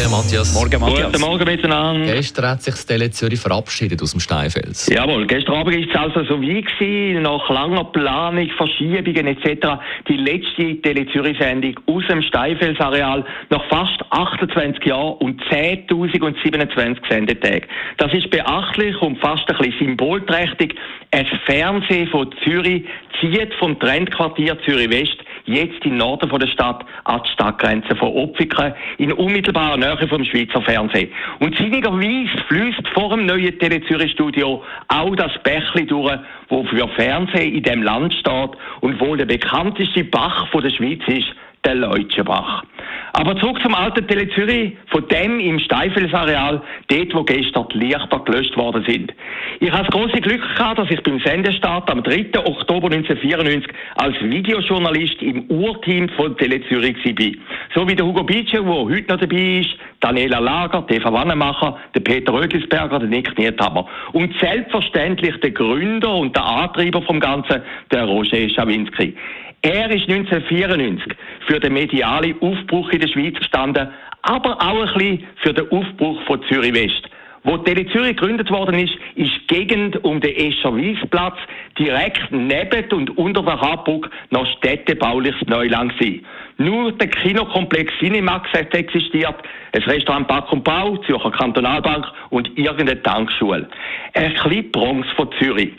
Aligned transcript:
Morgen, 0.00 0.12
Matthias. 0.12 0.54
Morgen, 0.54 0.80
Matthias. 0.80 1.12
Guten 1.12 1.20
Morgen 1.20 1.44
miteinander. 1.44 2.14
Gestern 2.14 2.48
hat 2.48 2.62
sich 2.62 2.72
das 2.72 2.86
Tele 2.86 3.10
Zürich 3.10 3.38
verabschiedet 3.38 4.00
aus 4.00 4.12
dem 4.12 4.20
Steinfels. 4.20 4.88
Jawohl, 4.88 5.26
gestern 5.26 5.56
Abend 5.56 5.76
war 5.76 6.06
es 6.06 6.16
also 6.16 6.36
so 6.36 6.40
wie 6.40 6.62
gewesen, 6.62 7.22
nach 7.22 7.50
langer 7.50 7.84
Planung, 7.84 8.48
Verschiebungen 8.56 9.26
etc. 9.26 9.78
die 10.08 10.16
letzte 10.16 10.80
Tele 10.80 11.06
Zürich-Sendung 11.12 11.78
aus 11.84 12.02
dem 12.08 12.22
Steinfelsareal 12.22 13.26
nach 13.50 13.68
fast 13.68 14.00
28 14.08 14.86
Jahren 14.86 15.18
und 15.18 15.42
10.027 15.50 16.96
Sendetagen. 17.06 17.66
Das 17.98 18.10
ist 18.14 18.30
beachtlich 18.30 18.96
und 19.02 19.18
fast 19.18 19.50
ein 19.50 19.58
bisschen 19.58 19.88
symbolträchtig. 19.88 20.76
Ein 21.10 21.26
Fernsehen 21.44 22.08
von 22.08 22.30
Zürich 22.42 22.84
zieht 23.20 23.52
vom 23.58 23.78
Trendquartier 23.78 24.56
Zürich-West 24.64 25.18
jetzt 25.52 25.84
im 25.84 25.96
Norden 25.96 26.28
von 26.28 26.40
der 26.40 26.48
Stadt 26.48 26.84
an 27.04 27.20
die 27.24 27.32
Stadtgrenze 27.32 27.94
von 27.96 28.08
Opfikern 28.08 28.74
in 28.98 29.12
unmittelbarer 29.12 29.76
Nähe 29.76 30.08
vom 30.08 30.24
Schweizer 30.24 30.62
Fernsehen. 30.62 31.10
Und 31.40 31.56
sinnigerweise 31.56 32.44
fließt 32.48 32.88
vor 32.94 33.10
dem 33.10 33.26
neuen 33.26 33.58
Tele 33.58 33.82
Zürich 33.82 34.12
Studio 34.12 34.62
auch 34.88 35.16
das 35.16 35.32
Bächli 35.42 35.86
durch, 35.86 36.18
wo 36.48 36.64
für 36.64 36.88
Fernsehen 36.88 37.54
in 37.54 37.62
dem 37.62 37.82
Land 37.82 38.14
steht 38.14 38.50
und 38.80 39.00
wohl 39.00 39.16
der 39.16 39.26
bekannteste 39.26 40.04
Bach 40.04 40.48
von 40.48 40.62
der 40.62 40.70
Schweiz 40.70 41.02
ist, 41.06 41.28
der 41.64 41.74
Leutschenbach. 41.74 42.64
Aber 43.12 43.36
zurück 43.36 43.60
zum 43.62 43.74
alten 43.74 44.06
Tele 44.06 44.28
Zürich, 44.30 44.76
von 44.86 45.06
dem 45.08 45.40
im 45.40 45.58
Steifelsareal, 45.58 46.62
dort, 46.88 47.14
wo 47.14 47.24
gestern 47.24 47.66
die 47.72 47.78
Lichter 47.78 48.20
gelöscht 48.24 48.56
worden 48.56 48.84
sind. 48.86 49.12
Ich 49.58 49.70
habe 49.70 49.84
das 49.84 49.92
große 49.92 50.20
Glück 50.20 50.40
gehabt, 50.40 50.78
dass 50.78 50.90
ich 50.90 51.02
beim 51.02 51.20
Sendestart 51.20 51.90
am 51.90 52.02
3. 52.02 52.30
Oktober 52.44 52.86
1994 52.90 53.72
als 53.96 54.16
Videojournalist 54.22 55.20
im 55.22 55.42
Urteam 55.50 56.08
von 56.10 56.36
Tele 56.36 56.62
Zürich 56.68 56.96
war. 57.04 57.32
So 57.74 57.88
wie 57.88 57.96
der 57.96 58.06
Hugo 58.06 58.22
Bietscher, 58.22 58.62
der 58.62 58.72
heute 58.72 59.12
noch 59.12 59.20
dabei 59.20 59.60
ist, 59.60 59.70
Daniela 60.00 60.38
Lager, 60.38 60.86
Eva 60.88 61.12
Wannemacher, 61.12 61.78
der 61.94 62.00
Peter 62.00 62.32
Rödlisberger, 62.32 63.00
der 63.00 63.08
Nick 63.08 63.36
Niethammer. 63.36 63.86
Und 64.12 64.34
selbstverständlich 64.40 65.36
der 65.40 65.50
Gründer 65.50 66.14
und 66.14 66.34
der 66.34 66.44
Antreiber 66.44 67.02
vom 67.02 67.20
Ganzen, 67.20 67.62
der 67.90 68.04
Roger 68.04 68.48
Schawinski. 68.48 69.14
Er 69.62 69.90
ist 69.90 70.08
1994 70.08 71.14
für 71.50 71.58
den 71.58 71.72
medialen 71.72 72.40
Aufbruch 72.40 72.90
in 72.90 73.00
der 73.00 73.08
Schweiz 73.08 73.34
gestanden, 73.34 73.88
aber 74.22 74.56
auch 74.62 74.86
ein 74.86 74.94
bisschen 74.94 75.26
für 75.42 75.52
den 75.52 75.68
Aufbruch 75.70 76.22
von 76.22 76.40
Zürich 76.44 76.72
West. 76.74 77.08
Wo 77.42 77.56
Tele 77.56 77.86
Zürich 77.86 78.16
gegründet 78.16 78.50
worden 78.50 78.78
ist, 78.78 78.92
ist 79.16 79.32
die 79.50 79.56
Gegend 79.66 80.04
um 80.04 80.20
den 80.20 80.36
Escher 80.36 80.76
Wiesplatz 80.76 81.38
direkt 81.76 82.30
neben 82.30 82.92
und 82.92 83.16
unter 83.16 83.42
der 83.42 83.60
Harburg 83.60 84.10
noch 84.28 84.46
städtebauliches 84.58 85.48
Neuland 85.48 85.98
gewesen. 85.98 86.24
Nur 86.58 86.92
der 86.92 87.08
Kinokomplex 87.08 87.92
Cinemax 87.98 88.52
hat 88.52 88.74
existiert, 88.74 89.36
ein 89.72 89.82
Restaurant 89.82 90.28
Back 90.28 90.52
und 90.52 90.62
Bau, 90.62 90.98
Zürcher 90.98 91.30
Kantonalbank 91.30 92.06
und 92.28 92.56
irgendeine 92.58 93.02
Tankschule. 93.02 93.66
Ein 94.12 94.34
kleiner 94.34 94.62
Bronx 94.70 95.08
von 95.16 95.30
Zürich. 95.40 95.72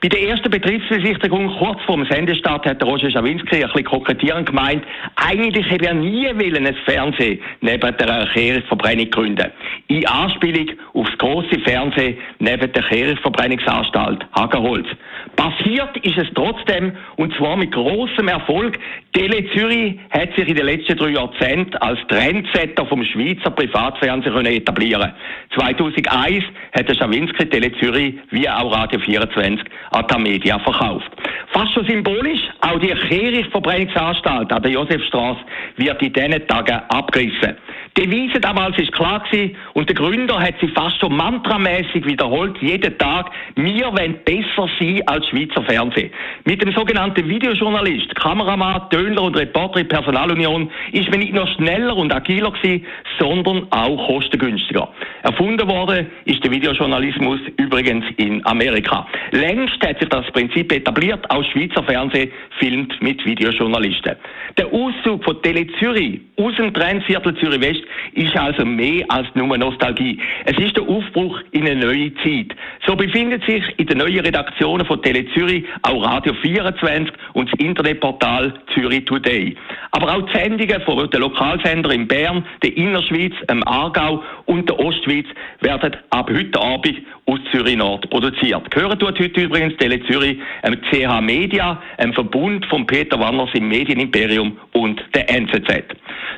Bei 0.00 0.08
der 0.08 0.20
ersten 0.28 0.48
Betriebsbesichtigung 0.48 1.48
kurz 1.58 1.82
vor 1.82 1.96
dem 1.96 2.06
Sendestart 2.06 2.64
hat 2.66 2.80
Roger 2.84 3.10
Schawinski 3.10 3.56
ein 3.56 3.62
bisschen 3.62 3.84
kokettierend 3.84 4.46
gemeint, 4.46 4.84
eigentlich 5.16 5.68
hätte 5.68 5.86
er 5.86 5.94
nie 5.94 6.28
ein 6.28 6.76
Fernsehen 6.84 7.40
neben 7.62 7.96
der 7.96 8.28
Kehrichtverbrennung 8.32 9.10
gründen. 9.10 9.50
In 9.88 10.06
Anspielung 10.06 10.68
auf 10.92 11.06
das 11.08 11.18
grosse 11.18 11.58
Fernsehen 11.60 12.18
neben 12.38 12.72
der 12.72 12.82
Kehrichtverbrennungsanstalt 12.82 14.26
Hagerholz. 14.34 14.86
Passiert 15.34 15.96
ist 16.04 16.18
es 16.18 16.28
trotzdem, 16.34 16.92
und 17.16 17.34
zwar 17.36 17.56
mit 17.56 17.72
großem 17.72 18.28
Erfolg. 18.28 18.78
Tele 19.14 19.50
Zürich 19.52 19.98
hat 20.10 20.34
sich 20.36 20.46
in 20.46 20.56
den 20.56 20.66
letzten 20.66 20.96
drei 20.98 21.08
Jahrzehnten 21.08 21.74
als 21.78 21.98
Trendsetter 22.08 22.84
vom 22.84 23.02
Schweizer 23.02 23.50
Privatfernsehen 23.50 24.44
etablieren 24.44 25.12
2001 25.54 26.44
hat 26.72 26.88
der 26.88 26.94
Schawinski 26.94 27.46
Tele 27.46 27.72
Zürich 27.78 28.14
wie 28.30 28.48
auch 28.48 28.70
Radio 28.70 29.00
24 29.00 29.64
an 29.92 30.04
die 30.10 30.20
Media 30.20 30.58
verkauft. 30.58 31.10
Fast 31.52 31.72
schon 31.72 31.86
symbolisch, 31.86 32.40
auch 32.60 32.78
die 32.78 32.88
Kehrichtverbrennungsanstalt 32.88 34.52
an 34.52 34.62
der 34.62 34.72
Josefstraße 34.72 35.40
wird 35.76 36.02
in 36.02 36.12
diesen 36.12 36.46
Tagen 36.46 36.82
abgerissen. 36.88 37.56
Devise 37.98 38.38
damals 38.38 38.78
ist 38.78 38.92
klar 38.92 39.24
gewesen, 39.24 39.56
und 39.74 39.88
der 39.88 39.96
Gründer 39.96 40.38
hat 40.38 40.54
sie 40.60 40.68
fast 40.68 41.00
schon 41.00 41.16
mantramäßig 41.16 42.06
wiederholt, 42.06 42.56
jeden 42.60 42.96
Tag, 42.96 43.32
wir 43.56 43.86
wollen 43.86 44.20
besser 44.24 44.70
sein 44.78 45.02
als 45.06 45.26
Schweizer 45.26 45.64
Fernsehen. 45.64 46.12
Mit 46.44 46.62
dem 46.62 46.72
sogenannten 46.72 47.28
Videojournalist, 47.28 48.14
Kameramann, 48.14 48.88
Tönler 48.90 49.22
und 49.22 49.36
Reporter 49.36 49.80
in 49.80 49.88
Personalunion 49.88 50.70
ist 50.92 51.10
man 51.10 51.18
nicht 51.18 51.34
nur 51.34 51.48
schneller 51.48 51.96
und 51.96 52.14
agiler 52.14 52.52
gewesen, 52.52 52.86
sondern 53.18 53.66
auch 53.70 54.06
kostengünstiger. 54.06 54.88
Erfunden 55.24 55.68
worden 55.68 56.06
ist 56.24 56.44
der 56.44 56.52
Videojournalismus 56.52 57.40
übrigens 57.56 58.04
in 58.16 58.46
Amerika. 58.46 59.08
Längst 59.32 59.84
hat 59.84 59.98
sich 59.98 60.08
das 60.08 60.24
Prinzip 60.30 60.72
etabliert, 60.72 61.28
auch 61.30 61.42
Schweizer 61.50 61.82
Fernsehen 61.82 62.30
filmt 62.60 63.02
mit 63.02 63.24
Videojournalisten. 63.24 64.14
Der 64.56 64.66
Auszug 64.72 65.24
von 65.24 65.42
Tele 65.42 65.66
Zürich 65.80 66.20
aus 66.36 66.54
dem 66.54 66.72
Trendviertel 66.72 67.36
Zürich 67.38 67.60
West 67.60 67.87
ist 68.12 68.36
also 68.36 68.64
mehr 68.64 69.04
als 69.08 69.26
nur 69.34 69.56
Nostalgie. 69.56 70.18
Es 70.44 70.58
ist 70.58 70.76
der 70.76 70.84
Aufbruch 70.88 71.40
in 71.52 71.66
eine 71.66 71.86
neue 71.86 72.14
Zeit. 72.16 72.54
So 72.88 72.96
befindet 72.96 73.44
sich 73.44 73.62
in 73.76 73.86
den 73.86 73.98
neuen 73.98 74.20
Redaktionen 74.20 74.86
von 74.86 75.02
Tele 75.02 75.26
Zürich 75.34 75.62
auch 75.82 76.02
Radio 76.02 76.32
24 76.32 77.12
und 77.34 77.52
das 77.52 77.60
Internetportal 77.60 78.54
Zürich 78.72 79.04
Today. 79.04 79.54
Aber 79.90 80.14
auch 80.14 80.22
die 80.22 80.32
Sendungen 80.32 80.80
von 80.86 81.10
den 81.10 81.20
Lokalsender 81.20 81.90
in 81.90 82.08
Bern, 82.08 82.46
der 82.62 82.74
Innerschweiz, 82.74 83.34
im 83.50 83.62
Aargau 83.68 84.22
und 84.46 84.70
der 84.70 84.80
Ostschweiz 84.80 85.26
werden 85.60 85.98
ab 86.08 86.30
heute 86.32 86.58
Abend 86.58 87.02
aus 87.26 87.40
Zürich 87.52 87.76
Nord 87.76 88.08
produziert. 88.08 88.70
Gehören 88.70 88.98
tut 88.98 89.20
heute 89.20 89.38
übrigens 89.38 89.76
Tele 89.76 90.02
Zürich, 90.06 90.38
ähm, 90.62 90.78
CH 90.90 91.20
Media, 91.20 91.82
einem 91.98 92.14
Verbund 92.14 92.64
von 92.70 92.86
Peter 92.86 93.20
Wanners 93.20 93.50
im 93.52 93.68
Medienimperium 93.68 94.56
und 94.72 95.04
der 95.14 95.28
NZZ. 95.28 95.84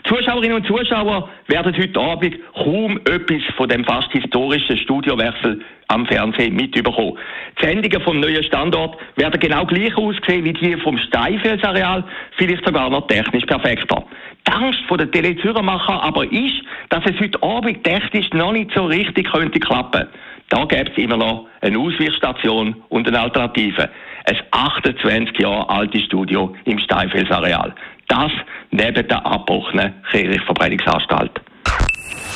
Zuschauerinnen 0.03 0.56
und 0.56 0.66
Zuschauer 0.66 1.28
werden 1.47 1.77
heute 1.77 2.00
Abend 2.00 2.37
kaum 2.55 2.99
etwas 3.05 3.43
von 3.56 3.69
dem 3.69 3.84
fast 3.84 4.10
historischen 4.10 4.78
Studiowechsel 4.78 5.60
am 5.91 6.06
Fernsehen 6.06 6.55
mitbekommen. 6.55 7.19
Die 7.61 7.67
Sendungen 7.67 8.01
vom 8.03 8.21
neuen 8.21 8.43
Standort 8.45 8.97
werden 9.17 9.41
genau 9.41 9.67
gleich 9.67 9.97
aussehen 9.97 10.45
wie 10.45 10.53
die 10.53 10.77
vom 10.77 10.97
Steinfelsareal, 10.99 12.05
vielleicht 12.37 12.65
sogar 12.65 12.89
noch 12.91 13.06
technisch 13.09 13.45
perfekter. 13.45 14.05
Die 14.47 14.53
Angst 14.53 14.81
der 14.91 15.11
Telezürermacher 15.11 16.03
aber 16.03 16.25
ist, 16.33 16.62
dass 16.89 17.05
es 17.06 17.21
heute 17.21 17.43
Abend 17.43 17.84
technisch 17.84 18.31
noch 18.33 18.53
nicht 18.53 18.71
so 18.75 18.84
richtig 18.84 19.31
könnte 19.31 19.59
klappen. 19.59 20.06
Da 20.49 20.65
gäbe 20.65 20.91
es 20.91 20.99
immer 20.99 21.17
noch 21.17 21.47
eine 21.61 21.78
Ausweichstation 21.78 22.75
und 22.89 23.07
eine 23.07 23.21
Alternative. 23.21 23.89
Ein 24.25 24.37
28 24.51 25.39
Jahre 25.39 25.69
altes 25.69 26.03
Studio 26.05 26.55
im 26.65 26.78
Steinfelsareal. 26.78 27.75
Das 28.09 28.33
neben 28.71 29.07
der 29.07 29.25
abgebrochenen 29.25 29.95
Kirchverbreitungsanstalt. 30.11 31.41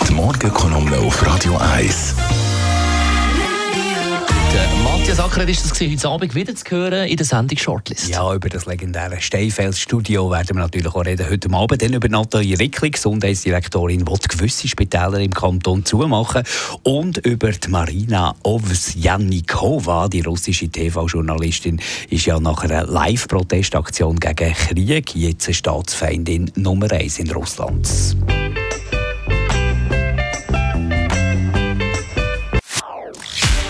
Die 0.08 0.14
Morgenkolumne 0.14 0.96
auf 0.98 1.26
Radio 1.26 1.56
1. 1.74 2.43
Matthias 4.84 5.18
Ackeret 5.18 5.48
ist 5.48 5.68
das 5.68 5.80
heute 5.80 6.08
Abend 6.08 6.34
wieder 6.34 6.54
zu 6.54 6.64
hören 6.70 7.08
in 7.08 7.16
der 7.16 7.26
Sendung 7.26 7.58
Shortlist. 7.58 8.08
Ja, 8.08 8.32
über 8.32 8.48
das 8.48 8.66
legendäre 8.66 9.20
Steinfels-Studio 9.20 10.30
werden 10.30 10.56
wir 10.56 10.62
natürlich 10.62 10.94
auch 10.94 11.04
reden 11.04 11.28
heute 11.28 11.52
Abend. 11.52 11.82
Dann 11.82 11.92
über 11.92 12.08
Nathalie 12.08 12.58
Rickli, 12.58 12.90
Gesundheitsdirektorin, 12.90 14.04
die 14.04 14.28
gewisse 14.28 14.68
Spitäler 14.68 15.18
im 15.18 15.32
Kanton 15.32 15.84
zumachen. 15.84 16.44
Und 16.84 17.18
über 17.26 17.50
die 17.50 17.68
Marina 17.68 18.34
Ovsjanikova, 18.44 20.08
die 20.08 20.20
russische 20.20 20.68
TV-Journalistin, 20.68 21.80
ist 22.10 22.26
ja 22.26 22.38
nach 22.38 22.62
einer 22.62 22.86
Live-Protestaktion 22.86 24.20
gegen 24.20 24.54
Krieg 24.54 25.16
jetzt 25.16 25.46
eine 25.46 25.54
Staatsfeindin 25.54 26.52
Nummer 26.54 26.92
eins 26.92 27.18
in 27.18 27.30
Russland. 27.30 27.88